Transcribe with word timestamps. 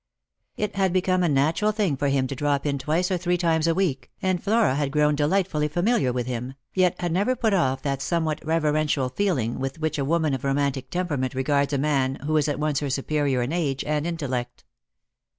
It 0.57 0.75
had 0.77 0.93
become 0.93 1.21
a 1.21 1.29
natural 1.29 1.71
thing 1.71 1.95
for 1.95 2.07
him 2.07 2.25
to 2.25 2.35
drop 2.35 2.65
in 2.65 2.79
twice 2.79 3.11
or 3.11 3.19
three 3.19 3.37
times 3.37 3.67
a 3.67 3.75
week, 3.75 4.09
and 4.19 4.43
Flora 4.43 4.73
had 4.73 4.89
grown 4.89 5.13
delightfully 5.15 5.67
familiar 5.67 6.11
with 6.11 6.25
him, 6.25 6.55
yet 6.73 6.99
had 6.99 7.11
never 7.11 7.35
put 7.35 7.53
off 7.53 7.83
that 7.83 8.01
somewhat 8.01 8.43
reverential 8.43 9.09
feeling 9.09 9.59
with 9.59 9.77
which 9.77 9.99
a 9.99 10.03
woman 10.05 10.33
of 10.33 10.43
romantic 10.43 10.89
temperament 10.89 11.35
regards 11.35 11.71
a 11.71 11.77
man 11.77 12.15
who 12.25 12.35
is 12.37 12.47
at 12.47 12.57
once 12.59 12.79
her 12.79 12.89
superior 12.89 13.43
in 13.43 13.51
age 13.51 13.83
and 13.83 14.07
intellect. 14.07 14.63